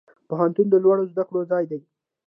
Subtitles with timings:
[0.27, 1.79] پوهنتون د لوړو زده کړو ځای دی